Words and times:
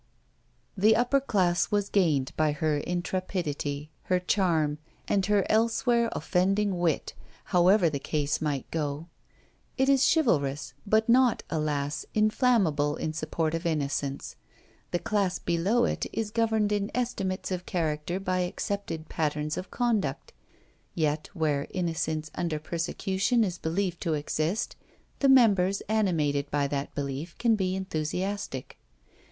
The 0.75 0.95
upper 0.95 1.19
class 1.19 1.69
was 1.69 1.87
gained 1.87 2.31
by 2.35 2.53
her 2.53 2.79
intrepidity, 2.79 3.91
her 4.05 4.19
charm, 4.19 4.79
and 5.07 5.23
her 5.27 5.45
elsewhere 5.47 6.09
offending 6.13 6.79
wit, 6.79 7.13
however 7.43 7.87
the 7.87 7.99
case 7.99 8.41
might 8.41 8.65
go. 8.71 9.09
It 9.77 9.89
is 9.89 10.03
chivalrous, 10.11 10.73
but 10.87 11.07
not, 11.07 11.43
alas, 11.51 12.07
inflammable 12.15 12.95
in 12.95 13.13
support 13.13 13.53
of 13.53 13.67
innocence. 13.67 14.37
The 14.89 14.97
class 14.97 15.37
below 15.37 15.85
it 15.85 16.07
is 16.11 16.31
governed 16.31 16.71
in 16.71 16.89
estimates 16.95 17.51
of 17.51 17.67
character 17.67 18.19
by 18.19 18.39
accepted 18.39 19.07
patterns 19.07 19.55
of 19.55 19.69
conduct; 19.69 20.33
yet 20.95 21.29
where 21.35 21.67
innocence 21.69 22.31
under 22.33 22.57
persecution 22.57 23.43
is 23.43 23.59
believed 23.59 24.01
to 24.01 24.15
exist, 24.15 24.75
the 25.19 25.29
members 25.29 25.81
animated 25.81 26.49
by 26.49 26.65
that 26.69 26.95
belief 26.95 27.37
can 27.37 27.55
be 27.55 27.75
enthusiastic. 27.75 28.79